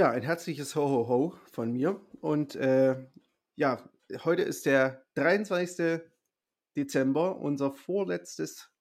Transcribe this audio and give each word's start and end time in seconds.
Ja, 0.00 0.08
ein 0.12 0.22
herzliches 0.22 0.76
Ho, 0.76 0.88
ho, 0.88 1.08
ho 1.08 1.34
von 1.52 1.72
mir. 1.72 2.00
Und 2.22 2.56
äh, 2.56 3.06
ja, 3.56 3.86
heute 4.24 4.40
ist 4.40 4.64
der 4.64 5.04
23. 5.12 6.00
Dezember. 6.74 7.36
Unser 7.36 7.70
vorletztes 7.70 8.72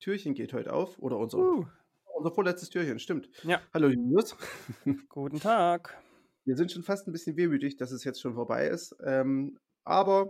Türchen 0.00 0.34
geht 0.34 0.52
heute 0.52 0.74
auf. 0.74 0.98
Oder 0.98 1.16
unser, 1.16 1.38
Uh, 1.38 1.66
unser 2.14 2.30
vorletztes 2.30 2.68
Türchen, 2.68 2.98
stimmt. 2.98 3.30
ja, 3.44 3.62
Hallo 3.72 3.88
Julius. 3.88 4.36
guten 5.08 5.40
Tag. 5.40 5.96
Wir 6.44 6.58
sind 6.58 6.70
schon 6.70 6.82
fast 6.82 7.08
ein 7.08 7.12
bisschen 7.12 7.38
wehmütig, 7.38 7.78
dass 7.78 7.90
es 7.90 8.04
jetzt 8.04 8.20
schon 8.20 8.34
vorbei 8.34 8.68
ist. 8.68 8.94
Ähm, 9.02 9.58
aber 9.82 10.28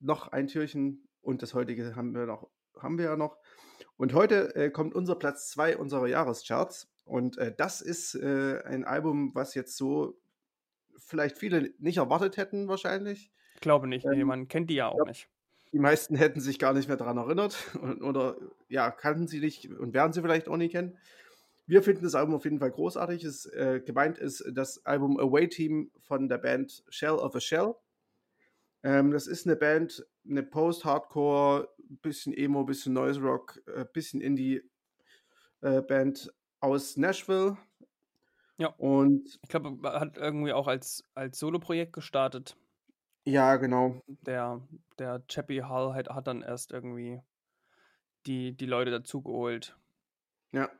noch 0.00 0.28
ein 0.28 0.46
Türchen 0.46 1.06
und 1.20 1.42
das 1.42 1.52
heutige 1.52 1.94
haben 1.94 2.14
wir 2.14 2.24
noch, 2.24 2.48
haben 2.78 2.96
wir 2.96 3.04
ja 3.04 3.16
noch. 3.16 3.36
Und 3.98 4.14
heute 4.14 4.54
äh, 4.56 4.70
kommt 4.70 4.94
unser 4.94 5.16
Platz 5.16 5.50
2 5.50 5.76
unserer 5.76 6.06
Jahrescharts. 6.06 6.90
Und 7.08 7.38
äh, 7.38 7.54
das 7.56 7.80
ist 7.80 8.14
äh, 8.14 8.62
ein 8.64 8.84
Album, 8.84 9.34
was 9.34 9.54
jetzt 9.54 9.76
so 9.76 10.18
vielleicht 10.98 11.38
viele 11.38 11.72
nicht 11.78 11.96
erwartet 11.96 12.36
hätten, 12.36 12.68
wahrscheinlich. 12.68 13.32
Glaube 13.60 13.86
nicht, 13.86 14.06
nee, 14.06 14.20
Ähm, 14.20 14.26
man 14.26 14.46
kennt 14.48 14.68
die 14.70 14.74
ja 14.74 14.88
auch 14.88 14.98
ja, 14.98 15.04
nicht. 15.04 15.28
die 15.72 15.78
meisten 15.78 16.14
hätten 16.16 16.40
sich 16.40 16.58
gar 16.58 16.74
nicht 16.74 16.88
mehr 16.88 16.96
daran 16.98 17.16
erinnert 17.16 17.56
und, 17.80 18.02
oder 18.02 18.36
ja, 18.68 18.90
kannten 18.90 19.26
sie 19.26 19.40
nicht 19.40 19.70
und 19.70 19.94
werden 19.94 20.12
sie 20.12 20.20
vielleicht 20.22 20.48
auch 20.48 20.56
nie 20.56 20.68
kennen. 20.68 20.98
Wir 21.66 21.82
finden 21.82 22.04
das 22.04 22.14
Album 22.14 22.34
auf 22.34 22.44
jeden 22.44 22.60
Fall 22.60 22.70
großartig. 22.70 23.24
Es, 23.24 23.46
äh, 23.46 23.80
gemeint 23.84 24.18
ist 24.18 24.44
das 24.52 24.84
Album 24.86 25.18
Away 25.18 25.48
Team 25.48 25.90
von 26.00 26.28
der 26.28 26.38
Band 26.38 26.84
Shell 26.88 27.12
of 27.12 27.34
a 27.34 27.40
Shell. 27.40 27.74
Ähm, 28.82 29.10
das 29.10 29.26
ist 29.26 29.46
eine 29.46 29.56
Band, 29.56 30.06
eine 30.28 30.42
Post-Hardcore, 30.42 31.68
bisschen 32.02 32.32
Emo, 32.32 32.64
bisschen 32.64 32.92
Noise 32.94 33.20
Rock, 33.20 33.60
äh, 33.66 33.84
bisschen 33.92 34.20
Indie-Band 34.20 34.62
aus 36.60 36.96
Nashville. 36.96 37.56
Ja, 38.58 38.74
Und 38.76 39.40
ich 39.42 39.48
glaube, 39.48 39.78
er 39.88 40.00
hat 40.00 40.16
irgendwie 40.16 40.52
auch 40.52 40.66
als, 40.68 41.04
als 41.14 41.38
Solo-Projekt 41.38 41.92
gestartet. 41.92 42.56
ja, 43.24 43.56
genau. 43.56 44.02
Der, 44.06 44.68
der 44.98 45.24
Chappie 45.28 45.62
Hall 45.62 45.92
hat, 45.94 46.08
hat 46.10 46.26
dann 46.28 46.42
erst 46.42 46.72
irgendwie 46.72 47.20
die, 48.26 48.56
die 48.56 48.66
Leute 48.66 48.90
dazugeholt. 48.92 49.76
Ja, 50.52 50.70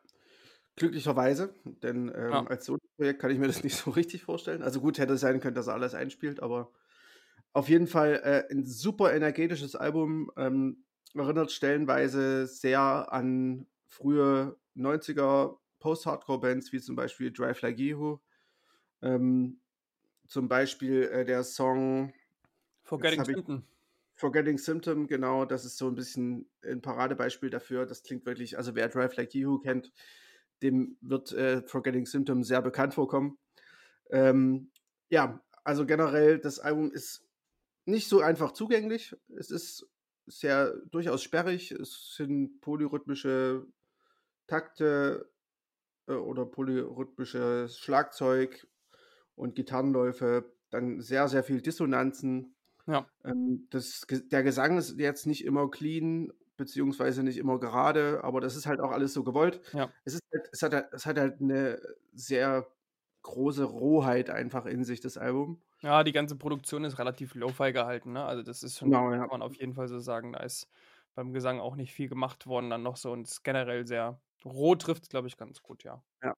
glücklicherweise, 0.76 1.54
denn 1.64 2.12
ähm, 2.14 2.46
Ja, 2.46 2.48
als 2.48 2.66
Solo-Projekt 2.66 3.20
kann 3.20 3.30
ich 3.30 3.38
mir 3.38 3.46
das 3.48 3.62
nicht 3.64 3.76
so 3.76 3.90
richtig 3.90 4.24
vorstellen. 4.24 4.62
Also 4.62 4.80
gut, 4.80 4.98
hätte 4.98 5.14
es 5.14 5.20
sein 5.22 5.40
können, 5.40 5.54
dass 5.56 5.68
er 5.68 5.74
alles 5.74 5.94
einspielt, 5.94 6.40
aber 6.42 6.72
auf 7.52 7.68
jeden 7.68 7.86
Fall 7.88 8.20
äh, 8.24 8.52
ein 8.52 8.66
super 8.66 9.14
energetisches 9.14 9.76
Album. 9.76 10.30
Ähm, 10.36 10.84
erinnert 11.14 11.52
stellenweise 11.52 12.46
sehr 12.46 13.12
an 13.12 13.68
frühe 13.88 14.58
90er 14.74 15.60
Post-Hardcore-Bands, 15.78 16.72
wie 16.72 16.80
zum 16.80 16.96
Beispiel 16.96 17.32
Drive 17.32 17.62
Like 17.62 17.78
You. 17.78 18.18
Ähm, 19.02 19.60
zum 20.26 20.48
Beispiel 20.48 21.04
äh, 21.04 21.24
der 21.24 21.42
Song, 21.44 22.12
Forgetting 22.82 23.24
Symptom. 23.24 23.64
Forgetting 24.14 24.58
Symptom, 24.58 25.06
genau, 25.06 25.44
das 25.44 25.64
ist 25.64 25.78
so 25.78 25.86
ein 25.86 25.94
bisschen 25.94 26.50
ein 26.64 26.82
Paradebeispiel 26.82 27.50
dafür. 27.50 27.86
Das 27.86 28.02
klingt 28.02 28.26
wirklich, 28.26 28.56
also 28.56 28.74
wer 28.74 28.88
Drive 28.88 29.16
Like 29.16 29.34
You 29.34 29.58
kennt, 29.58 29.92
dem 30.62 30.96
wird 31.00 31.32
äh, 31.32 31.62
Forgetting 31.62 32.06
Symptom 32.06 32.42
sehr 32.42 32.60
bekannt 32.60 32.94
vorkommen. 32.94 33.38
Ähm, 34.10 34.70
ja, 35.08 35.40
also 35.64 35.86
generell, 35.86 36.38
das 36.38 36.58
Album 36.58 36.90
ist 36.90 37.24
nicht 37.84 38.08
so 38.08 38.20
einfach 38.20 38.52
zugänglich. 38.52 39.14
Es 39.36 39.50
ist 39.50 39.88
sehr 40.26 40.74
durchaus 40.90 41.22
sperrig. 41.22 41.70
Es 41.72 42.14
sind 42.16 42.60
polyrhythmische 42.60 43.66
Takte 44.46 45.30
oder 46.16 46.46
polyrhythmisches 46.46 47.78
Schlagzeug 47.78 48.66
und 49.36 49.54
Gitarrenläufe. 49.56 50.52
Dann 50.70 51.00
sehr, 51.00 51.28
sehr 51.28 51.44
viel 51.44 51.60
Dissonanzen. 51.62 52.54
Ja, 52.86 53.10
Ähm, 53.24 53.68
das, 53.70 54.06
der 54.10 54.42
Gesang 54.42 54.78
ist 54.78 54.98
jetzt 54.98 55.26
nicht 55.26 55.44
immer 55.44 55.70
clean, 55.70 56.32
beziehungsweise 56.56 57.22
nicht 57.22 57.38
immer 57.38 57.58
gerade, 57.60 58.24
aber 58.24 58.40
das 58.40 58.56
ist 58.56 58.66
halt 58.66 58.80
auch 58.80 58.92
alles 58.92 59.14
so 59.14 59.24
gewollt. 59.24 59.60
ja, 59.72 59.92
Es, 60.04 60.14
ist 60.14 60.22
halt, 60.32 60.48
es, 60.52 60.62
hat, 60.62 60.74
halt- 60.74 60.88
es 60.92 61.06
hat 61.06 61.18
halt 61.18 61.40
eine 61.40 61.80
sehr 62.14 62.68
große 63.22 63.64
Rohheit 63.64 64.30
einfach 64.30 64.66
in 64.66 64.84
sich, 64.84 65.00
das 65.00 65.18
Album. 65.18 65.62
ja, 65.82 66.02
die 66.04 66.12
ganze 66.12 66.36
Produktion 66.36 66.84
ist 66.84 66.98
relativ 66.98 67.34
lo-fi 67.34 67.72
gehalten, 67.72 68.12
ne? 68.12 68.24
Also 68.24 68.42
das 68.42 68.62
ist 68.62 68.78
schon, 68.78 68.90
Genau, 68.90 69.12
kann 69.12 69.12
ja. 69.12 69.28
man 69.30 69.42
auf 69.42 69.54
jeden 69.56 69.74
Fall 69.74 69.88
so 69.88 69.98
sagen, 70.00 70.32
da 70.32 70.40
ist 70.40 70.68
beim 71.14 71.32
Gesang 71.32 71.60
auch 71.60 71.76
nicht 71.76 71.92
viel 71.92 72.08
gemacht 72.08 72.46
worden 72.46 72.70
dann 72.70 72.82
noch 72.82 72.96
so 72.96 73.12
und 73.12 73.26
ist 73.28 73.42
generell 73.44 73.86
sehr 73.86 74.20
roh 74.44 74.74
trifft, 74.74 75.10
glaube 75.10 75.28
ich, 75.28 75.36
ganz 75.36 75.62
gut, 75.62 75.84
ja. 75.84 76.02
ja. 76.22 76.34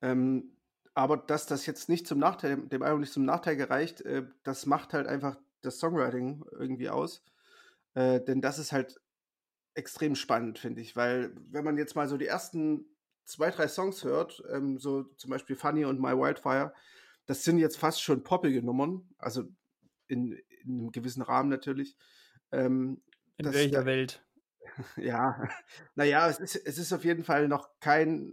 Ähm, 0.00 0.56
aber 0.94 1.16
dass 1.16 1.46
das 1.46 1.66
jetzt 1.66 1.88
nicht 1.88 2.06
zum 2.06 2.18
Nachteil, 2.18 2.56
dem 2.68 2.82
Album 2.82 3.00
nicht 3.00 3.12
zum 3.12 3.24
Nachteil 3.24 3.56
gereicht, 3.56 4.02
äh, 4.02 4.26
das 4.42 4.66
macht 4.66 4.92
halt 4.92 5.06
einfach 5.06 5.38
das 5.62 5.78
Songwriting 5.78 6.44
irgendwie 6.52 6.90
aus. 6.90 7.24
Äh, 7.94 8.20
denn 8.20 8.40
das 8.40 8.58
ist 8.58 8.72
halt 8.72 9.00
extrem 9.74 10.14
spannend, 10.14 10.58
finde 10.58 10.80
ich, 10.80 10.96
weil 10.96 11.34
wenn 11.50 11.64
man 11.64 11.78
jetzt 11.78 11.96
mal 11.96 12.08
so 12.08 12.16
die 12.16 12.26
ersten 12.26 12.86
zwei, 13.24 13.50
drei 13.50 13.68
Songs 13.68 14.04
hört, 14.04 14.42
ähm, 14.50 14.78
so 14.78 15.04
zum 15.16 15.30
Beispiel 15.30 15.56
Funny 15.56 15.84
und 15.84 16.00
My 16.00 16.12
Wildfire, 16.12 16.74
das 17.26 17.44
sind 17.44 17.58
jetzt 17.58 17.78
fast 17.78 18.02
schon 18.02 18.22
poppige 18.22 18.62
Nummern, 18.62 19.08
also 19.18 19.44
in, 20.08 20.32
in 20.62 20.80
einem 20.80 20.92
gewissen 20.92 21.22
Rahmen 21.22 21.48
natürlich. 21.48 21.96
Ähm, 22.50 23.02
In 23.38 23.46
das, 23.46 23.54
welcher 23.54 23.86
Welt? 23.86 24.22
Ja, 24.96 25.48
naja, 25.94 26.28
es 26.28 26.38
ist, 26.38 26.56
es 26.56 26.78
ist 26.78 26.92
auf 26.92 27.04
jeden 27.04 27.24
Fall 27.24 27.48
noch 27.48 27.68
kein, 27.80 28.32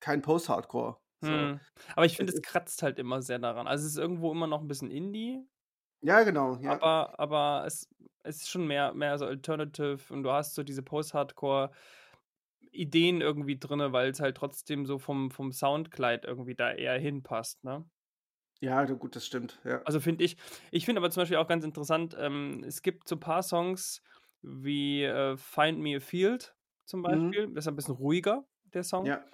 kein 0.00 0.22
Post-Hardcore. 0.22 0.96
So. 1.20 1.30
Hm. 1.30 1.60
Aber 1.94 2.04
ich 2.04 2.16
finde, 2.16 2.32
es 2.32 2.42
kratzt 2.42 2.82
halt 2.82 2.98
immer 2.98 3.22
sehr 3.22 3.38
daran. 3.38 3.68
Also 3.68 3.86
es 3.86 3.92
ist 3.92 3.98
irgendwo 3.98 4.32
immer 4.32 4.48
noch 4.48 4.60
ein 4.60 4.68
bisschen 4.68 4.90
Indie, 4.90 5.46
ja, 6.02 6.22
genau, 6.24 6.56
ja. 6.56 6.72
aber, 6.72 7.18
aber 7.18 7.62
es, 7.64 7.88
es 8.24 8.38
ist 8.38 8.50
schon 8.50 8.66
mehr, 8.66 8.92
mehr 8.92 9.16
so 9.18 9.24
Alternative 9.24 10.12
und 10.12 10.24
du 10.24 10.32
hast 10.32 10.54
so 10.54 10.64
diese 10.64 10.82
Post-Hardcore-Ideen 10.82 13.20
irgendwie 13.20 13.56
drin, 13.56 13.92
weil 13.92 14.10
es 14.10 14.18
halt 14.18 14.36
trotzdem 14.36 14.84
so 14.84 14.98
vom, 14.98 15.30
vom 15.30 15.52
Soundkleid 15.52 16.24
irgendwie 16.24 16.56
da 16.56 16.72
eher 16.72 16.98
hinpasst, 16.98 17.62
ne? 17.62 17.88
Ja, 18.60 18.84
gut, 18.84 19.14
das 19.16 19.26
stimmt, 19.26 19.60
ja. 19.64 19.80
Also 19.82 20.00
finde 20.00 20.24
ich, 20.24 20.36
ich 20.70 20.84
finde 20.84 21.00
aber 21.00 21.10
zum 21.10 21.22
Beispiel 21.22 21.36
auch 21.36 21.48
ganz 21.48 21.64
interessant, 21.64 22.16
ähm, 22.18 22.64
es 22.66 22.82
gibt 22.82 23.08
so 23.08 23.16
ein 23.16 23.20
paar 23.20 23.44
Songs 23.44 24.02
wie 24.42 25.04
äh, 25.04 25.36
Find 25.36 25.78
Me 25.78 25.96
a 25.96 26.00
Field 26.00 26.54
zum 26.84 27.00
Mhm. 27.00 27.02
Beispiel, 27.02 27.46
das 27.54 27.64
ist 27.64 27.68
ein 27.68 27.76
bisschen 27.76 27.94
ruhiger, 27.94 28.44
der 28.74 28.82
Song. 28.82 29.06
Ja, 29.06 29.24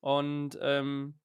Und 0.00 0.58
ähm, 0.60 1.18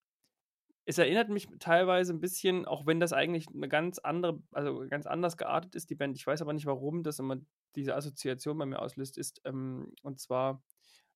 es 0.85 0.97
erinnert 0.97 1.29
mich 1.29 1.47
teilweise 1.59 2.13
ein 2.13 2.21
bisschen, 2.21 2.65
auch 2.65 2.85
wenn 2.85 2.99
das 2.99 3.11
eigentlich 3.11 3.47
eine 3.53 3.67
ganz 3.67 3.99
andere, 3.99 4.41
also 4.51 4.85
ganz 4.87 5.07
anders 5.07 5.35
geartet 5.37 5.75
ist, 5.75 5.89
die 5.89 5.95
Band. 5.95 6.15
Ich 6.17 6.27
weiß 6.27 6.41
aber 6.41 6.53
nicht, 6.53 6.67
warum 6.67 7.03
das 7.03 7.19
immer 7.19 7.37
diese 7.75 7.95
Assoziation 7.95 8.57
bei 8.57 8.65
mir 8.65 8.79
auslöst, 8.79 9.17
ist, 9.17 9.41
ähm, 9.45 9.91
und 10.03 10.19
zwar 10.19 10.63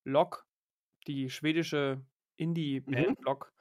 Lok, 0.04 0.46
die 1.06 1.30
schwedische 1.30 2.04
Indie-Band 2.36 3.20
mhm. 3.20 3.24
Lok. 3.24 3.52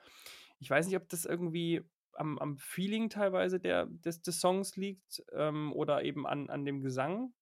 Ich 0.59 0.69
weiß 0.69 0.87
nicht, 0.87 0.97
ob 0.97 1.07
das 1.09 1.25
irgendwie 1.25 1.81
am, 2.13 2.37
am 2.39 2.57
Feeling 2.57 3.09
teilweise 3.09 3.59
der, 3.59 3.85
des, 3.85 4.21
des 4.21 4.39
Songs 4.39 4.75
liegt 4.75 5.23
ähm, 5.33 5.71
oder 5.73 6.03
eben 6.03 6.25
an, 6.27 6.49
an 6.49 6.65
dem 6.65 6.81
Gesang. 6.81 7.33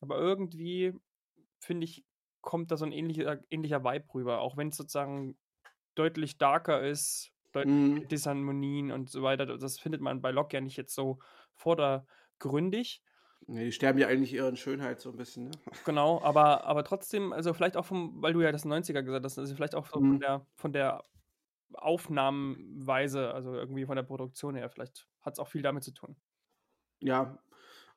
Aber 0.00 0.18
irgendwie, 0.18 0.94
finde 1.60 1.84
ich, 1.86 2.04
kommt 2.42 2.70
da 2.70 2.76
so 2.76 2.84
ein 2.86 2.92
ähnlicher, 2.92 3.40
ähnlicher 3.50 3.84
Vibe 3.84 4.14
rüber, 4.14 4.40
auch 4.40 4.56
wenn 4.56 4.68
es 4.68 4.76
sozusagen 4.76 5.38
deutlich 5.94 6.38
darker 6.38 6.82
ist, 6.82 7.32
deutlich 7.52 7.64
Mhm. 7.64 8.08
Disharmonien 8.10 8.92
und 8.92 9.10
so 9.10 9.22
weiter. 9.22 9.46
Das 9.58 9.78
findet 9.80 10.00
man 10.02 10.22
bei 10.22 10.30
Locke 10.32 10.56
ja 10.56 10.60
nicht 10.62 10.76
jetzt 10.78 10.94
so 10.94 11.20
vordergründig. 11.54 13.02
Nee, 13.48 13.64
die 13.66 13.72
sterben 13.72 13.98
ja 13.98 14.06
eigentlich 14.08 14.32
ihre 14.34 14.56
Schönheit 14.56 15.00
so 15.00 15.10
ein 15.10 15.16
bisschen, 15.16 15.44
ne? 15.48 15.60
Genau, 15.84 16.20
aber, 16.22 16.64
aber 16.64 16.82
trotzdem, 16.82 17.32
also 17.32 17.54
vielleicht 17.54 17.76
auch 17.76 17.84
vom, 17.84 18.20
weil 18.20 18.32
du 18.32 18.40
ja 18.40 18.50
das 18.50 18.64
90er 18.64 19.02
gesagt 19.04 19.24
hast, 19.24 19.38
also 19.38 19.54
vielleicht 19.54 19.76
auch 19.76 19.86
so 19.86 20.00
von 20.02 20.18
Mhm. 20.18 20.20
der, 20.20 20.46
von 20.56 20.72
der 20.72 21.04
Aufnahmenweise, 21.74 23.32
also 23.34 23.54
irgendwie 23.54 23.86
von 23.86 23.96
der 23.96 24.02
Produktion 24.04 24.56
her, 24.56 24.70
vielleicht 24.70 25.08
hat 25.22 25.34
es 25.34 25.38
auch 25.40 25.48
viel 25.48 25.62
damit 25.62 25.84
zu 25.84 25.92
tun. 25.94 26.16
Ja, 27.00 27.38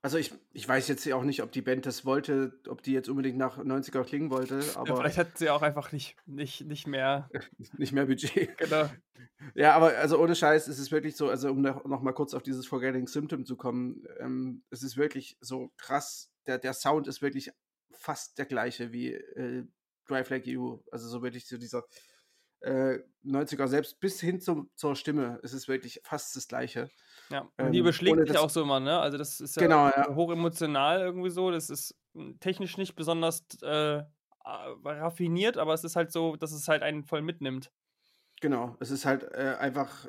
also 0.02 0.18
ich, 0.18 0.34
ich 0.54 0.68
weiß 0.68 0.88
jetzt 0.88 1.06
ja 1.06 1.16
auch 1.16 1.24
nicht, 1.24 1.44
ob 1.44 1.52
die 1.52 1.62
Band 1.62 1.86
das 1.86 2.06
wollte, 2.06 2.60
ob 2.68 2.82
die 2.84 2.94
jetzt 2.94 3.10
unbedingt 3.10 3.38
nach 3.38 3.58
90er 3.58 4.04
klingen 4.04 4.30
wollte, 4.30 4.60
Ja, 4.60 4.78
aber 4.78 4.98
vielleicht 4.98 5.18
hat 5.18 5.38
sie 5.38 5.50
auch 5.50 5.62
einfach 5.62 5.92
nicht, 5.92 6.16
nicht, 6.26 6.66
nicht 6.66 6.88
mehr, 6.88 7.30
nicht 7.78 7.92
mehr 7.92 8.06
Budget. 8.06 8.58
genau. 8.58 8.90
Ja, 9.56 9.74
aber 9.74 9.98
also 9.98 10.20
ohne 10.20 10.36
Scheiß 10.36 10.68
ist 10.68 10.80
es 10.80 10.92
wirklich 10.92 11.16
so, 11.16 11.30
also 11.30 11.52
um 11.52 11.62
noch, 11.62 11.84
noch 11.86 12.02
mal 12.02 12.14
kurz 12.14 12.34
auf 12.34 12.44
dieses 12.44 12.66
Forgetting 12.66 13.08
Symptom 13.08 13.46
zu 13.46 13.58
kommen, 13.58 14.06
ähm, 14.20 14.64
es 14.70 14.84
ist 14.84 14.96
wirklich 14.96 15.38
so 15.42 15.72
krass, 15.78 16.32
der, 16.48 16.58
der 16.60 16.74
Sound 16.74 17.08
ist 17.08 17.22
wirklich 17.22 17.52
fast 17.92 18.38
der 18.38 18.46
gleiche 18.46 18.94
wie 18.94 19.14
äh, 19.14 19.66
Drive 20.08 20.30
Like 20.30 20.48
You, 20.48 20.82
also 20.92 21.08
so 21.10 21.22
wirklich 21.22 21.48
so 21.48 21.58
dieser 21.58 21.84
äh, 22.62 23.00
90er, 23.24 23.68
selbst 23.68 24.00
bis 24.00 24.20
hin 24.20 24.40
zum, 24.40 24.70
zur 24.76 24.96
Stimme 24.96 25.40
ist 25.44 25.54
es 25.54 25.68
wirklich 25.68 26.02
fast 26.04 26.36
das 26.36 26.48
gleiche. 26.48 26.90
Ja, 27.30 27.42
und 27.42 27.52
Ähm, 27.58 27.72
die 27.72 27.80
überschlägt 27.80 28.18
ohne 28.18 28.28
sich 28.28 28.38
auch 28.38 28.50
so 28.50 28.62
immer, 28.62 28.80
ne? 28.80 29.00
Also 29.00 29.18
das 29.18 29.40
ist 29.40 29.56
ja 29.56 29.62
Genau, 29.64 29.88
ja. 29.88 30.16
hochemotional 30.16 31.02
irgendwie 31.02 31.30
so. 31.30 31.52
Das 31.52 31.70
ist 31.70 31.96
mm, 32.14 32.40
technisch 32.40 32.78
nicht 32.78 32.96
besonders 32.96 33.46
äh, 33.62 34.04
raffiniert, 34.46 35.58
aber 35.58 35.74
es 35.74 35.84
ist 35.84 35.96
halt 35.96 36.12
so, 36.12 36.36
dass 36.36 36.52
es 36.52 36.68
halt 36.68 36.82
einen 36.84 37.04
voll 37.04 37.22
mitnimmt. 37.22 37.72
Genau, 38.42 38.78
es 38.80 38.90
ist 38.90 39.06
halt 39.06 39.24
äh, 39.34 39.56
einfach 39.60 40.08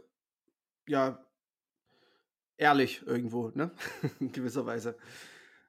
ja, 0.87 1.25
ehrlich 2.57 3.03
irgendwo, 3.07 3.51
ne? 3.55 3.71
In 4.21 4.33
gewisser 4.33 4.67
Weise. 4.67 4.97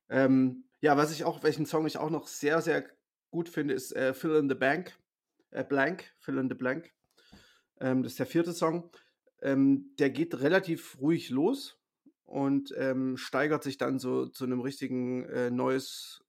Ähm, 0.09 0.65
ja, 0.81 0.97
was 0.97 1.11
ich 1.11 1.23
auch, 1.23 1.43
welchen 1.43 1.65
Song 1.65 1.85
ich 1.85 1.97
auch 1.97 2.09
noch 2.09 2.27
sehr, 2.27 2.61
sehr 2.61 2.85
gut 3.29 3.49
finde, 3.49 3.73
ist 3.73 3.95
äh, 3.95 4.13
Fill 4.13 4.35
in 4.35 4.49
the 4.49 4.55
Bank. 4.55 4.97
Äh, 5.51 5.63
Blank, 5.63 6.11
Fill 6.19 6.37
in 6.37 6.49
the 6.49 6.55
Blank. 6.55 6.91
Ähm, 7.79 8.03
das 8.03 8.13
ist 8.13 8.19
der 8.19 8.25
vierte 8.25 8.53
Song. 8.53 8.89
Ähm, 9.41 9.93
der 9.99 10.09
geht 10.09 10.39
relativ 10.39 10.97
ruhig 10.99 11.29
los 11.29 11.77
und 12.25 12.73
ähm, 12.77 13.17
steigert 13.17 13.63
sich 13.63 13.77
dann 13.77 13.99
so 13.99 14.27
zu 14.27 14.45
einem 14.45 14.61
richtigen 14.61 15.23
äh, 15.25 15.51
neues 15.51 16.23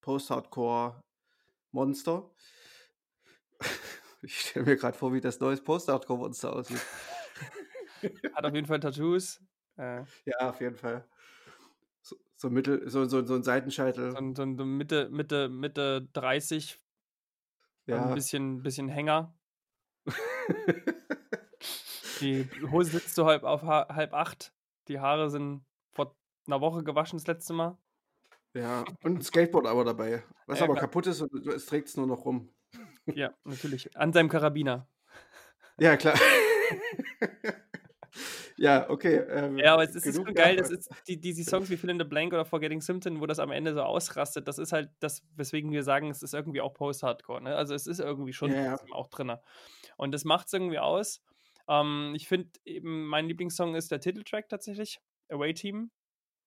Post-Hardcore-Monster. 0.00 2.30
Ich 4.22 4.40
stelle 4.40 4.64
mir 4.66 4.76
gerade 4.76 4.96
vor, 4.96 5.12
wie 5.12 5.20
das 5.20 5.38
neues 5.40 5.62
Post-Hardcore-Monster 5.62 6.52
aussieht. 6.52 6.80
Hat 8.34 8.44
auf 8.44 8.54
jeden 8.54 8.66
Fall 8.66 8.80
Tattoos. 8.80 9.40
Äh, 9.76 10.02
Ja, 10.24 10.50
auf 10.50 10.60
jeden 10.60 10.74
Fall. 10.74 11.06
So, 12.00 12.16
so, 12.36 12.50
Mittel, 12.50 12.88
so, 12.88 13.04
so, 13.04 13.24
so 13.24 13.34
ein 13.34 13.42
Seitenscheitel. 13.44 14.12
so, 14.12 14.34
so 14.34 14.42
ein 14.42 14.76
Mitte, 14.76 15.08
Mitte, 15.10 15.48
Mitte 15.48 16.08
30, 16.12 16.80
ein 17.94 18.08
ja. 18.08 18.14
bisschen, 18.14 18.62
bisschen 18.62 18.88
Hänger. 18.88 19.34
Die 22.20 22.48
Hose 22.70 22.92
sitzt 22.92 23.14
so 23.14 23.26
halb 23.26 23.44
auf 23.44 23.62
ha 23.62 23.86
halb 23.90 24.14
acht. 24.14 24.52
Die 24.88 25.00
Haare 25.00 25.30
sind 25.30 25.64
vor 25.92 26.16
einer 26.46 26.60
Woche 26.60 26.82
gewaschen 26.82 27.18
das 27.18 27.26
letzte 27.26 27.52
Mal. 27.52 27.76
ja. 28.54 28.84
Und 29.02 29.18
ein 29.18 29.22
Skateboard 29.22 29.66
aber 29.66 29.84
dabei. 29.84 30.24
Was 30.46 30.60
Ja, 30.60 30.64
aber 30.64 30.74
klar. 30.74 30.86
kaputt 30.86 31.06
ist 31.08 31.20
und 31.20 31.46
es 31.46 31.66
trägt 31.66 31.88
es 31.88 31.96
nur 31.96 32.06
noch 32.06 32.24
rum. 32.24 32.54
Ja, 33.06 33.34
natürlich. 33.44 33.96
An 33.96 34.12
seinem 34.12 34.28
Karabiner. 34.28 34.88
Ja, 35.78 35.96
klar. 35.96 36.14
ja, 38.58 38.88
okay. 38.88 39.16
ähm, 39.28 39.58
Ja, 39.58 39.74
aber 39.74 39.84
es 39.84 39.94
ist 39.94 40.14
schon 40.14 40.34
geil, 40.34 40.56
das 40.56 40.70
ist 40.70 40.90
die, 41.08 41.20
die, 41.20 41.34
die 41.34 41.44
Songs 41.44 41.68
wie 41.70 41.76
Fill 41.76 41.90
in 41.90 41.98
the 41.98 42.04
Blank 42.04 42.32
oder 42.32 42.44
Forgetting 42.44 42.80
Simpson, 42.80 43.20
wo 43.20 43.26
das 43.26 43.38
am 43.38 43.50
Ende 43.50 43.74
so 43.74 43.82
ausrastet, 43.82 44.48
das 44.48 44.58
ist 44.58 44.72
halt 44.72 44.90
das, 45.00 45.22
weswegen 45.36 45.70
wir 45.72 45.82
sagen, 45.82 46.10
es 46.10 46.22
ist 46.22 46.34
irgendwie 46.34 46.60
auch 46.60 46.74
Post-Hardcore. 46.74 47.42
Ne? 47.42 47.56
Also 47.56 47.74
es 47.74 47.86
ist 47.86 48.00
irgendwie 48.00 48.32
schon 48.32 48.52
Ja, 48.52 48.78
auch 48.92 49.08
drin. 49.08 49.32
Und 49.96 50.12
das 50.12 50.24
macht 50.24 50.46
es 50.46 50.52
irgendwie 50.52 50.78
aus. 50.78 51.22
Ähm, 51.68 52.12
ich 52.16 52.28
finde 52.28 52.50
eben, 52.64 53.06
mein 53.06 53.26
Lieblingssong 53.26 53.74
ist 53.74 53.90
der 53.90 54.00
Titeltrack 54.00 54.48
tatsächlich, 54.48 55.00
Away 55.28 55.54
Team. 55.54 55.90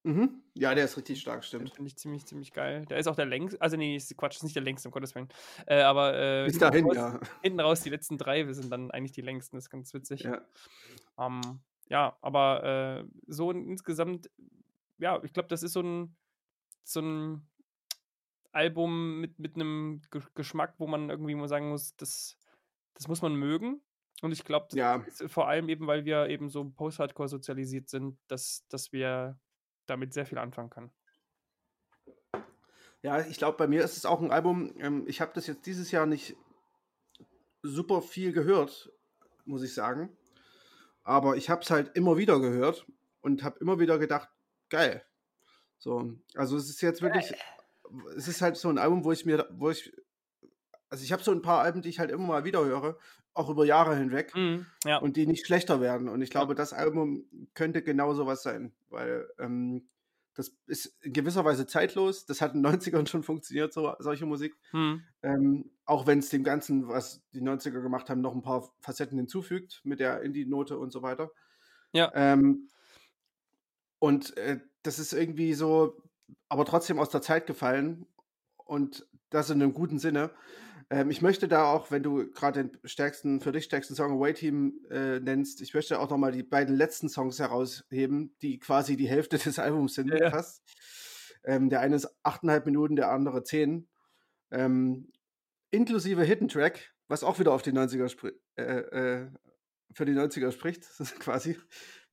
Mhm. 0.03 0.43
Ja, 0.53 0.73
der 0.73 0.85
ist 0.85 0.95
richtig 0.95 1.19
stark, 1.19 1.43
stimmt. 1.43 1.73
finde 1.73 1.89
ich 1.89 1.97
ziemlich, 1.97 2.25
ziemlich 2.25 2.53
geil. 2.53 2.85
Der 2.85 2.97
ist 2.97 3.07
auch 3.07 3.17
der 3.17 3.25
längste, 3.25 3.61
also 3.61 3.75
nee, 3.75 4.01
Quatsch, 4.15 4.37
ist 4.37 4.43
nicht 4.43 4.55
der 4.55 4.63
längste, 4.63 4.87
um 4.87 4.93
Gottes 4.93 5.13
Willen. 5.13 5.27
Äh, 5.67 5.81
aber 5.81 6.13
äh, 6.13 6.45
Bis 6.45 6.53
hinten, 6.53 6.59
dahin, 6.59 6.85
raus, 6.85 6.95
ja. 6.95 7.19
hinten 7.41 7.59
raus, 7.59 7.81
die 7.81 7.89
letzten 7.89 8.17
drei, 8.17 8.47
wir 8.47 8.53
sind 8.53 8.71
dann 8.71 8.91
eigentlich 8.91 9.11
die 9.11 9.21
längsten, 9.21 9.57
das 9.57 9.65
ist 9.65 9.69
ganz 9.69 9.93
witzig. 9.93 10.21
ja. 10.23 10.41
Ähm, 11.19 11.59
ja, 11.89 12.17
aber 12.21 12.63
äh, 12.63 13.05
so 13.27 13.51
in- 13.51 13.67
insgesamt, 13.69 14.29
ja, 14.97 15.21
ich 15.23 15.33
glaube, 15.33 15.49
das 15.49 15.63
ist 15.63 15.73
so 15.73 15.81
ein, 15.81 16.15
so 16.83 17.01
ein 17.01 17.47
Album 18.51 19.19
mit, 19.21 19.39
mit 19.39 19.55
einem 19.55 20.01
Ge 20.11 20.21
Geschmack, 20.35 20.75
wo 20.77 20.87
man 20.87 21.09
irgendwie 21.09 21.35
mal 21.35 21.47
sagen 21.47 21.69
muss, 21.69 21.95
das, 21.95 22.37
das 22.95 23.07
muss 23.07 23.21
man 23.21 23.35
mögen. 23.35 23.81
Und 24.21 24.31
ich 24.31 24.43
glaube, 24.43 24.75
Ja, 24.75 25.03
vor 25.27 25.47
allem 25.47 25.69
eben, 25.69 25.87
weil 25.87 26.03
wir 26.05 26.27
eben 26.27 26.49
so 26.49 26.69
Post-Hardcore 26.69 27.29
sozialisiert 27.29 27.89
sind, 27.89 28.17
dass, 28.27 28.65
dass 28.67 28.91
wir 28.91 29.39
damit 29.85 30.13
sehr 30.13 30.25
viel 30.25 30.37
anfangen 30.37 30.69
können. 30.69 30.91
ja, 33.01 33.21
ich 33.25 33.37
glaube, 33.37 33.57
bei 33.57 33.67
mir 33.67 33.83
ist 33.83 33.97
es 33.97 34.05
auch 34.05 34.21
ein 34.21 34.31
Album. 34.31 34.73
Ähm, 34.77 35.05
ich 35.07 35.21
habe 35.21 35.31
das 35.33 35.47
jetzt 35.47 35.65
dieses 35.65 35.91
Jahr 35.91 36.05
nicht 36.05 36.35
super 37.61 38.01
viel 38.01 38.33
gehört, 38.33 38.91
muss 39.45 39.63
ich 39.63 39.73
sagen. 39.73 40.17
Aber 41.03 41.37
ich 41.37 41.49
habe 41.49 41.61
es 41.61 41.69
halt 41.69 41.95
immer 41.95 42.17
wieder 42.17 42.39
gehört 42.39 42.85
und 43.21 43.43
habe 43.43 43.59
immer 43.59 43.79
wieder 43.79 43.97
gedacht, 43.97 44.29
geil. 44.69 45.03
So, 45.77 46.13
also 46.35 46.57
es 46.57 46.69
ist 46.69 46.81
jetzt 46.81 47.01
wirklich, 47.01 47.33
es 48.15 48.27
ist 48.27 48.41
halt 48.41 48.57
so 48.57 48.69
ein 48.69 48.77
Album, 48.77 49.03
wo 49.03 49.11
ich 49.11 49.25
mir, 49.25 49.47
wo 49.51 49.69
ich, 49.69 49.93
also 50.89 51.03
ich 51.03 51.11
habe 51.11 51.23
so 51.23 51.31
ein 51.31 51.41
paar 51.41 51.61
Alben, 51.61 51.81
die 51.81 51.89
ich 51.89 51.99
halt 51.99 52.11
immer 52.11 52.27
mal 52.27 52.43
wieder 52.43 52.63
höre, 52.65 52.97
auch 53.33 53.49
über 53.49 53.65
Jahre 53.65 53.95
hinweg 53.95 54.35
Mhm, 54.35 54.65
ja, 54.83 54.97
und 54.97 55.15
die 55.15 55.25
nicht 55.25 55.45
schlechter 55.45 55.79
werden. 55.79 56.09
Und 56.09 56.21
ich 56.21 56.29
ja, 56.29 56.39
glaube, 56.39 56.55
das 56.55 56.73
Album 56.73 57.25
könnte 57.53 57.81
genau 57.81 58.13
sowas 58.13 58.43
sein, 58.43 58.73
weil 58.89 59.29
ähm, 59.39 59.87
das 60.39 60.55
ist 60.67 60.97
in 61.03 61.11
gewisser 61.11 61.43
Weise 61.43 61.67
zeitlos. 61.67 62.25
Das 62.25 62.39
hat 62.39 62.55
in 62.55 62.63
den 62.63 62.71
90ern 62.73 63.05
schon 63.07 63.23
funktioniert, 63.23 63.73
so, 63.73 63.93
solche 63.99 64.25
Musik. 64.25 64.55
mhm, 64.71 65.03
Ähm, 65.21 65.69
auch 65.83 66.07
wenn 66.07 66.19
es 66.19 66.29
dem 66.29 66.45
Ganzen, 66.45 66.87
was 66.87 67.21
die 67.33 67.41
90er 67.41 67.81
gemacht 67.81 68.09
haben, 68.09 68.21
noch 68.21 68.33
ein 68.33 68.41
paar 68.41 68.71
Facetten 68.79 69.17
hinzufügt 69.17 69.81
mit 69.83 69.99
der 69.99 70.21
Indie-Note 70.21 70.77
und 70.77 70.93
so 70.93 71.01
weiter. 71.01 71.29
ja, 71.91 72.09
Ähm, 72.15 72.69
und 73.99 74.37
äh, 74.37 74.61
das 74.83 74.97
ist 74.97 75.11
irgendwie 75.11 75.53
so, 75.53 76.01
aber 76.47 76.63
trotzdem 76.63 76.99
aus 76.99 77.09
der 77.09 77.21
Zeit 77.21 77.45
gefallen 77.45 78.05
und 78.55 79.05
das 79.29 79.49
in 79.49 79.61
einem 79.61 79.73
guten 79.73 79.99
Sinne. 79.99 80.31
Ähm, 80.89 81.11
ich 81.11 81.21
möchte 81.21 81.47
da 81.47 81.71
auch, 81.71 81.91
wenn 81.91 82.03
du 82.03 82.29
gerade 82.31 82.63
den 82.67 82.79
stärksten, 82.83 83.41
für 83.41 83.51
dich 83.51 83.65
stärksten 83.65 83.95
Song 83.95 84.11
Away 84.13 84.33
Team 84.33 84.79
äh, 84.89 85.19
nennst, 85.19 85.61
ich 85.61 85.73
möchte 85.73 85.99
auch 85.99 86.09
nochmal 86.09 86.31
die 86.31 86.43
beiden 86.43 86.75
letzten 86.75 87.09
Songs 87.09 87.39
herausheben, 87.39 88.35
die 88.41 88.59
quasi 88.59 88.97
die 88.97 89.07
Hälfte 89.07 89.37
des 89.37 89.59
Albums 89.59 89.95
sind, 89.95 90.19
ja, 90.19 90.29
fast. 90.29 90.63
Ähm, 91.43 91.69
der 91.69 91.81
eine 91.81 91.95
ist 91.95 92.07
8,5 92.23 92.65
Minuten, 92.65 92.95
der 92.95 93.11
andere 93.11 93.43
10. 93.43 93.87
Ähm, 94.51 95.11
inklusive 95.71 96.23
Hidden 96.23 96.47
Track, 96.49 96.93
was 97.07 97.23
auch 97.23 97.39
wieder 97.39 97.53
auf 97.53 97.61
die 97.61 97.71
90er 97.73 98.07
spri- 98.07 98.35
äh, 98.57 98.63
äh, 98.63 99.31
für 99.93 100.05
die 100.05 100.13
90er 100.13 100.51
spricht, 100.51 100.83
quasi. 101.19 101.57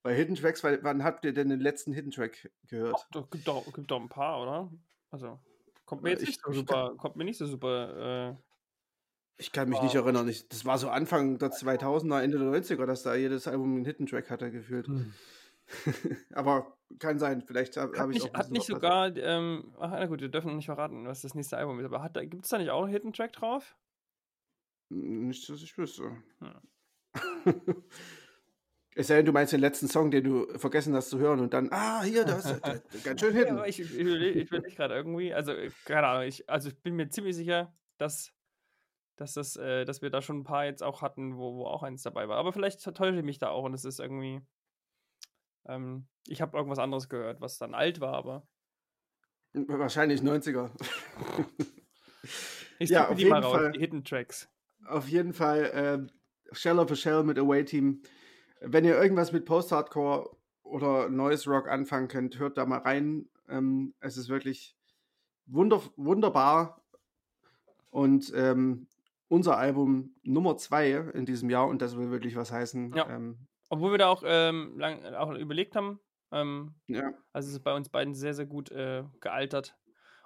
Bei 0.02 0.14
Hidden 0.14 0.36
Tracks, 0.36 0.62
weil, 0.64 0.82
wann 0.84 1.02
habt 1.02 1.24
ihr 1.24 1.32
denn 1.32 1.48
den 1.48 1.60
letzten 1.60 1.92
Hidden 1.92 2.12
Track 2.12 2.52
gehört? 2.68 3.08
doch, 3.10 3.30
gibt 3.30 3.46
doch, 3.48 3.72
gibt 3.72 3.90
doch 3.90 4.00
ein 4.00 4.08
paar, 4.08 4.40
oder? 4.42 4.70
Also, 5.10 5.40
kommt 5.84 6.02
mir 6.02 6.10
Äh, 6.10 6.12
jetzt 6.12 6.22
Ich, 6.22 6.28
nicht 6.28 6.40
so 6.44 6.52
ich, 6.52 6.64
kann, 6.66 6.78
super, 6.82 6.94
kommt 6.96 7.16
mir 7.16 7.24
nicht 7.24 7.38
so 7.38 7.46
super. 7.46 8.38
Ich 9.38 9.52
kann 9.52 9.68
mich 9.68 9.80
nicht 9.82 9.92
super. 9.92 10.04
erinnern. 10.06 10.28
Ich, 10.28 10.48
das 10.48 10.64
war 10.64 10.78
so 10.78 10.88
Anfang 10.88 11.38
der 11.38 11.50
2000er, 11.50 12.20
Ende 12.22 12.38
der 12.38 12.48
90er, 12.48 12.86
dass 12.86 13.02
da 13.02 13.14
jedes 13.14 13.46
Album 13.46 13.76
einen 13.76 13.84
Hidden 13.84 14.06
Track 14.06 14.30
hatte, 14.30 14.50
gefühlt. 14.50 14.86
Hm. 14.86 15.12
Aber 16.34 16.76
kann 16.98 17.18
sein, 17.18 17.42
vielleicht 17.42 17.76
habe 17.76 17.98
hab 17.98 18.10
ich 18.10 18.22
nicht, 18.22 18.34
auch 18.34 18.38
hat 18.38 18.50
nicht 18.50 18.66
sogar, 18.66 19.14
ähm, 19.16 19.74
ach 19.78 19.90
na 19.90 20.06
gut, 20.06 20.20
wir 20.20 20.28
dürfen 20.28 20.48
noch 20.48 20.56
nicht 20.56 20.66
verraten, 20.66 21.06
was 21.06 21.22
das 21.22 21.34
nächste 21.34 21.56
Album 21.56 21.80
ist, 21.80 21.86
aber 21.86 22.08
gibt 22.26 22.44
es 22.44 22.50
da 22.50 22.58
nicht 22.58 22.70
auch 22.70 22.84
einen 22.84 22.92
Hidden 22.92 23.12
Track 23.12 23.32
drauf? 23.32 23.76
Nicht, 24.88 25.48
dass 25.48 25.60
ich 25.62 25.76
wüsste. 25.76 26.16
Hm. 26.38 27.44
Es 28.98 29.08
sei 29.08 29.16
denn, 29.16 29.26
du 29.26 29.32
meinst 29.32 29.52
den 29.52 29.60
letzten 29.60 29.88
Song, 29.88 30.10
den 30.10 30.24
du 30.24 30.46
vergessen 30.58 30.94
hast 30.94 31.10
zu 31.10 31.18
hören 31.18 31.40
und 31.40 31.52
dann, 31.52 31.68
ah, 31.70 32.02
hier, 32.02 32.24
da 32.24 32.38
ist 32.38 33.04
ganz 33.04 33.20
schön 33.20 33.34
Ja, 33.34 33.40
hidden. 33.40 33.58
aber 33.58 33.68
ich, 33.68 33.78
ich 33.78 33.94
überlege 33.94 34.40
ich 34.40 34.50
überleg 34.50 34.74
gerade 34.74 34.94
irgendwie, 34.94 35.34
also 35.34 35.52
keine 35.84 36.06
Ahnung, 36.06 36.26
ich, 36.26 36.48
also 36.48 36.70
ich 36.70 36.82
bin 36.82 36.96
mir 36.96 37.10
ziemlich 37.10 37.36
sicher, 37.36 37.74
dass, 37.98 38.32
dass, 39.16 39.34
das, 39.34 39.56
äh, 39.56 39.84
dass 39.84 40.02
wir 40.02 40.10
da 40.10 40.22
schon 40.22 40.40
ein 40.40 40.44
paar 40.44 40.64
jetzt 40.66 40.82
auch 40.82 41.02
hatten, 41.02 41.36
wo, 41.36 41.56
wo 41.56 41.66
auch 41.66 41.82
eins 41.82 42.02
dabei 42.02 42.28
war. 42.28 42.36
Aber 42.38 42.52
vielleicht 42.52 42.82
täusche 42.82 43.18
ich 43.18 43.24
mich 43.24 43.38
da 43.38 43.48
auch 43.50 43.64
und 43.64 43.74
es 43.74 43.84
ist 43.84 44.00
irgendwie, 44.00 44.40
ähm, 45.66 46.06
ich 46.26 46.40
habe 46.40 46.56
irgendwas 46.56 46.78
anderes 46.78 47.08
gehört, 47.08 47.40
was 47.40 47.58
dann 47.58 47.74
alt 47.74 48.00
war, 48.00 48.14
aber 48.14 48.46
Wahrscheinlich 49.56 50.20
90er. 50.20 50.70
ich 52.78 52.90
ja, 52.90 53.08
auf 53.08 53.16
die 53.16 53.24
mal 53.24 53.36
jeden 53.36 53.44
raus, 53.44 53.56
Fall. 53.56 53.72
die 53.72 53.78
Hidden 53.78 54.04
Tracks. 54.04 54.48
Auf 54.86 55.08
jeden 55.08 55.32
Fall 55.32 55.70
ähm, 55.72 56.10
Shell 56.52 56.78
of 56.78 56.90
a 56.90 56.94
Shell 56.94 57.22
mit 57.22 57.38
Away 57.38 57.64
Team. 57.64 58.02
Wenn 58.60 58.84
ihr 58.84 58.96
irgendwas 59.00 59.32
mit 59.32 59.46
Post-Hardcore 59.46 60.36
oder 60.62 61.08
Noise 61.08 61.50
Rock 61.50 61.68
anfangen 61.68 62.08
könnt, 62.08 62.38
hört 62.38 62.58
da 62.58 62.66
mal 62.66 62.80
rein. 62.80 63.30
Ähm, 63.48 63.94
es 64.00 64.18
ist 64.18 64.28
wirklich 64.28 64.76
wunder 65.46 65.82
wunderbar. 65.96 66.82
Und 67.88 68.30
ähm, 68.36 68.88
unser 69.28 69.56
Album 69.58 70.14
Nummer 70.22 70.56
zwei 70.56 70.90
in 70.90 71.26
diesem 71.26 71.50
Jahr, 71.50 71.66
und 71.68 71.82
das 71.82 71.96
will 71.96 72.10
wirklich 72.10 72.36
was 72.36 72.52
heißen. 72.52 72.92
Ja. 72.94 73.08
Ähm, 73.08 73.46
Obwohl 73.68 73.92
wir 73.92 73.98
da 73.98 74.08
auch, 74.08 74.22
ähm, 74.24 74.78
lang, 74.78 75.04
auch 75.14 75.32
überlegt 75.32 75.74
haben, 75.76 76.00
ähm, 76.32 76.74
ja, 76.86 77.12
also 77.32 77.48
es 77.48 77.54
ist 77.54 77.62
bei 77.62 77.74
uns 77.74 77.88
beiden 77.88 78.14
sehr, 78.14 78.34
sehr 78.34 78.46
gut 78.46 78.70
äh, 78.70 79.04
gealtert. 79.20 79.76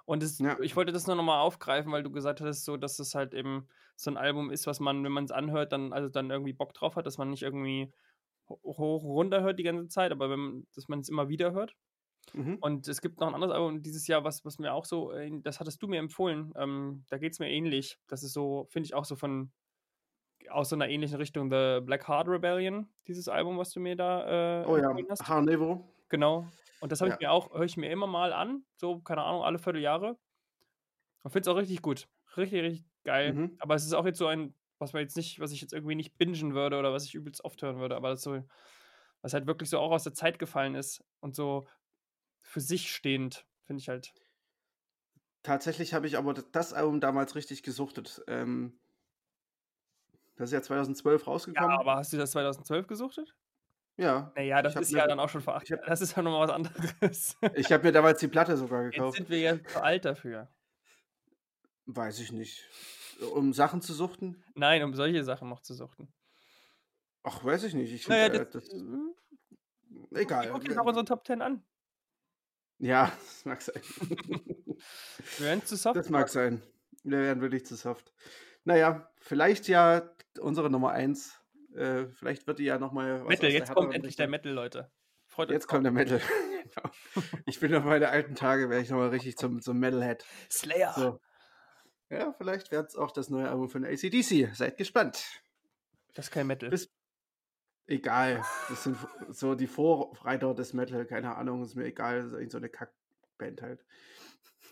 Und 0.05 0.23
es, 0.23 0.39
ja, 0.39 0.59
ich 0.59 0.75
wollte 0.75 0.91
das 0.91 1.07
nur 1.07 1.15
nochmal 1.15 1.39
aufgreifen, 1.39 1.91
weil 1.91 2.03
du 2.03 2.11
gesagt 2.11 2.41
hattest, 2.41 2.65
so, 2.65 2.75
dass 2.75 2.99
es 2.99 3.13
halt 3.15 3.33
eben 3.33 3.67
so 3.95 4.09
ein 4.09 4.17
Album 4.17 4.49
ist, 4.49 4.65
was 4.67 4.79
man, 4.79 5.03
wenn 5.03 5.11
man 5.11 5.25
es 5.25 5.31
anhört, 5.31 5.71
dann, 5.71 5.93
also 5.93 6.09
dann 6.09 6.31
irgendwie 6.31 6.53
Bock 6.53 6.73
drauf 6.73 6.95
hat, 6.95 7.05
dass 7.05 7.17
man 7.19 7.29
nicht 7.29 7.43
irgendwie 7.43 7.93
ho- 8.49 8.59
hoch 8.63 9.03
runter 9.03 9.41
hört 9.41 9.59
die 9.59 9.63
ganze 9.63 9.87
Zeit, 9.87 10.11
aber 10.11 10.29
wenn, 10.29 10.39
man- 10.39 10.67
dass 10.75 10.87
man 10.87 10.99
es 11.01 11.09
immer 11.09 11.29
wieder 11.29 11.51
hört. 11.53 11.75
Mhm. 12.33 12.57
Und 12.61 12.87
es 12.87 13.01
gibt 13.01 13.19
noch 13.19 13.27
ein 13.27 13.35
anderes 13.35 13.53
Album 13.53 13.81
dieses 13.81 14.07
Jahr, 14.07 14.23
was, 14.23 14.45
was 14.45 14.59
mir 14.59 14.73
auch 14.73 14.85
so, 14.85 15.11
äh, 15.11 15.31
das 15.41 15.59
hattest 15.59 15.81
du 15.81 15.87
mir 15.87 15.99
empfohlen, 15.99 16.53
ähm, 16.55 17.05
da 17.09 17.17
geht 17.17 17.33
es 17.33 17.39
mir 17.39 17.49
ähnlich. 17.49 17.99
Das 18.07 18.23
ist 18.23 18.33
so, 18.33 18.67
finde 18.69 18.87
ich 18.87 18.93
auch 18.93 19.05
so 19.05 19.15
von, 19.15 19.51
aus 20.49 20.69
so 20.69 20.75
einer 20.75 20.89
ähnlichen 20.89 21.17
Richtung, 21.17 21.49
The 21.51 21.79
Black 21.81 22.07
Heart 22.07 22.27
Rebellion, 22.27 22.93
dieses 23.07 23.27
Album, 23.27 23.57
was 23.57 23.71
du 23.71 23.79
mir 23.79 23.95
da 23.95 24.63
äh, 24.63 24.65
Oh 24.65 24.77
ja, 24.77 24.93
hast. 25.09 25.27
Harnevo. 25.27 25.93
Genau. 26.09 26.47
Und 26.81 26.91
das 26.91 27.01
habe 27.01 27.09
ich 27.09 27.15
Ja. 27.21 27.27
mir 27.27 27.31
auch, 27.31 27.53
höre 27.53 27.63
ich 27.63 27.77
mir 27.77 27.91
immer 27.91 28.07
mal 28.07 28.33
an, 28.33 28.65
so, 28.75 28.99
keine 29.01 29.23
Ahnung, 29.23 29.43
alle 29.43 29.59
Vierteljahre. 29.59 30.17
Und 31.23 31.31
finde 31.31 31.41
es 31.49 31.53
auch 31.53 31.57
richtig 31.57 31.81
gut. 31.81 32.07
Richtig, 32.37 32.63
richtig 32.63 32.85
geil. 33.03 33.33
Mhm. 33.33 33.55
Aber 33.59 33.75
es 33.75 33.85
ist 33.85 33.93
auch 33.93 34.05
jetzt 34.05 34.17
so 34.17 34.27
ein, 34.27 34.55
was 34.79 34.93
man 34.93 35.03
jetzt 35.03 35.15
nicht, 35.15 35.39
was 35.39 35.51
ich 35.51 35.61
jetzt 35.61 35.73
irgendwie 35.73 35.95
nicht 35.95 36.17
bingen 36.17 36.53
würde 36.55 36.79
oder 36.79 36.91
was 36.91 37.05
ich 37.05 37.13
übelst 37.13 37.43
oft 37.43 37.61
hören 37.61 37.77
würde, 37.79 37.95
aber 37.95 38.09
das 38.09 38.19
ist 38.19 38.23
so, 38.23 38.41
Was 39.21 39.33
halt 39.33 39.45
wirklich 39.45 39.69
so 39.69 39.77
auch 39.77 39.91
aus 39.91 40.03
der 40.03 40.13
Zeit 40.15 40.39
gefallen 40.39 40.73
ist 40.73 41.03
und 41.19 41.35
so 41.35 41.67
für 42.41 42.61
sich 42.61 42.93
stehend, 42.93 43.45
finde 43.65 43.81
ich 43.81 43.89
halt. 43.89 44.13
Tatsächlich 45.43 45.93
habe 45.93 46.07
ich 46.07 46.17
aber 46.17 46.33
das 46.33 46.73
Album 46.73 46.99
damals 46.99 47.35
richtig 47.35 47.63
gesuchtet. 47.63 48.21
Ähm, 48.27 48.79
das 50.35 50.49
ist 50.49 50.53
ja 50.53 50.61
2012 50.61 51.27
rausgekommen. 51.27 51.71
Ja, 51.71 51.79
aber 51.79 51.95
hast 51.95 52.13
du 52.13 52.17
das 52.17 52.31
2012 52.31 52.87
gesuchtet? 52.87 53.35
Ja. 53.97 54.31
Naja, 54.35 54.61
das 54.61 54.75
ist 54.75 54.91
ja 54.91 55.05
dann 55.07 55.19
auch 55.19 55.29
schon 55.29 55.41
vor 55.41 55.55
acht 55.55 55.69
Jahren. 55.69 55.83
Das 55.85 56.01
ist 56.01 56.15
ja 56.15 56.23
nochmal 56.23 56.47
was 56.47 56.53
anderes. 56.53 57.37
Ich 57.55 57.71
habe 57.71 57.83
mir 57.83 57.91
damals 57.91 58.19
die 58.19 58.27
Platte 58.27 58.57
sogar 58.57 58.83
gekauft. 58.83 59.17
Jetzt 59.17 59.27
sind 59.27 59.29
wir 59.29 59.39
ja 59.39 59.63
zu 59.63 59.83
alt 59.83 60.05
dafür. 60.05 60.47
Weiß 61.85 62.19
ich 62.19 62.31
nicht. 62.31 62.67
Um 63.33 63.53
Sachen 63.53 63.81
zu 63.81 63.93
suchten? 63.93 64.43
Nein, 64.55 64.83
um 64.83 64.93
solche 64.95 65.23
Sachen 65.23 65.49
noch 65.49 65.61
zu 65.61 65.73
suchten. 65.73 66.11
Ach, 67.23 67.43
weiß 67.43 67.63
ich 67.65 67.73
nicht. 67.73 67.93
Ich 67.93 68.07
naja, 68.07 68.31
find, 68.31 68.55
das, 68.55 68.65
äh, 68.65 68.69
das, 68.69 68.79
hm? 68.79 69.13
egal. 70.15 70.49
Guck 70.51 70.63
dir 70.63 70.81
auch 70.81 70.85
unsere 70.85 71.05
Top 71.05 71.25
10 71.25 71.41
an. 71.41 71.63
Ja, 72.81 73.11
das 73.19 73.45
mag 73.45 73.61
sein. 73.61 73.81
wir 75.37 75.45
werden 75.45 75.65
zu 75.65 75.75
soft. 75.75 75.95
Das 75.95 76.09
mag 76.09 76.29
sein. 76.29 76.61
Wir 77.03 77.19
werden 77.19 77.41
wirklich 77.41 77.65
zu 77.65 77.75
soft. 77.75 78.11
Naja, 78.63 79.09
vielleicht 79.19 79.67
ja 79.67 80.09
unsere 80.39 80.69
Nummer 80.69 80.91
1. 80.91 81.39
Äh, 81.75 82.07
vielleicht 82.07 82.47
wird 82.47 82.59
die 82.59 82.65
ja 82.65 82.79
nochmal. 82.79 83.23
Metal, 83.23 83.49
jetzt 83.49 83.73
kommt 83.73 83.93
endlich 83.93 84.15
der 84.15 84.27
Metal, 84.27 84.51
Leute. 84.51 84.91
Freut 85.27 85.51
jetzt 85.51 85.67
kommt 85.67 85.85
der 85.85 85.91
Metal. 85.91 86.19
genau. 86.63 86.89
Ich 87.45 87.59
bin 87.59 87.73
auf 87.73 87.85
meine 87.85 88.09
alten 88.09 88.35
Tage, 88.35 88.69
wäre 88.69 88.81
ich 88.81 88.89
nochmal 88.89 89.09
richtig 89.09 89.37
zum, 89.37 89.61
zum 89.61 89.79
Metalhead. 89.79 90.25
Slayer. 90.49 90.93
So. 90.93 91.19
Ja, 92.09 92.33
vielleicht 92.33 92.71
wird 92.71 92.89
es 92.89 92.95
auch 92.95 93.11
das 93.11 93.29
neue 93.29 93.47
Album 93.47 93.69
von 93.69 93.85
ACDC. 93.85 94.53
Seid 94.53 94.77
gespannt. 94.77 95.23
Das 96.13 96.25
ist 96.25 96.31
kein 96.31 96.47
Metal. 96.47 96.69
Bis, 96.69 96.91
egal. 97.87 98.43
Das 98.69 98.83
sind 98.83 98.97
so 99.29 99.55
die 99.55 99.67
Vorreiter 99.67 100.53
des 100.53 100.73
Metal. 100.73 101.05
Keine 101.05 101.35
Ahnung, 101.35 101.63
ist 101.63 101.75
mir 101.75 101.85
egal. 101.85 102.23
Das 102.23 102.33
ist 102.33 102.51
so 102.51 102.57
eine 102.57 102.69
Kackband 102.69 103.61
halt. 103.61 103.85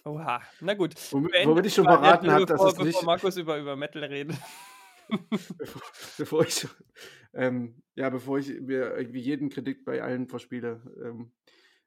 Oha, 0.06 0.42
na 0.62 0.74
gut. 0.74 0.96
Womit, 1.12 1.34
womit 1.46 1.66
ich 1.66 1.74
schon 1.74 1.86
beraten 1.86 2.32
habe, 2.32 2.46
dass 2.46 2.62
es 2.62 2.74
bevor 2.74 2.86
nicht. 2.86 3.04
Markus 3.04 3.38
über, 3.38 3.58
über 3.60 3.76
Metal 3.76 4.04
redet. 4.04 4.38
bevor, 5.30 5.82
bevor, 6.18 6.46
ich, 6.46 6.68
ähm, 7.34 7.82
ja, 7.96 8.10
bevor 8.10 8.40
ich 8.40 8.48
mir 8.62 8.96
irgendwie 8.96 9.20
jeden 9.20 9.50
Kredit 9.50 9.84
bei 9.84 10.02
allen 10.02 10.28
verspiele, 10.28 10.82
ähm, 11.04 11.32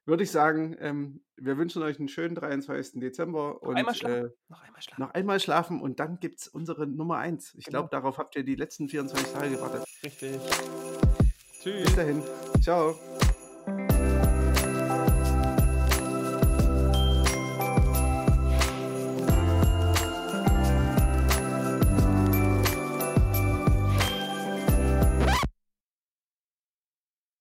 würde 0.05 0.23
ich 0.23 0.31
sagen, 0.31 0.75
ähm, 0.79 1.23
wir 1.37 1.57
wünschen 1.57 1.81
euch 1.83 1.97
einen 1.99 2.07
schönen 2.07 2.35
23. 2.35 2.99
Dezember 2.99 3.53
noch 3.53 3.61
und 3.61 3.75
einmal 3.77 3.95
schlafen. 3.95 4.25
Äh, 4.27 4.29
noch 4.49 4.61
einmal 4.63 4.81
schlafen. 4.81 5.01
noch 5.01 5.11
einmal 5.13 5.39
schlafen 5.39 5.81
und 5.81 5.99
dann 5.99 6.19
gibt 6.19 6.39
es 6.41 6.47
unsere 6.47 6.87
Nummer 6.87 7.17
1. 7.17 7.55
Ich 7.57 7.65
Genau. 7.65 7.79
glaube, 7.79 7.89
darauf 7.91 8.17
habt 8.17 8.35
ihr 8.35 8.43
die 8.43 8.55
letzten 8.55 8.87
24 8.89 9.31
Tage 9.33 9.49
gewartet. 9.51 9.83
Richtig. 10.03 10.39
Bis 10.39 11.61
Tschüss. 11.61 11.95
dahin. 11.95 12.21
Ciao. 12.61 12.95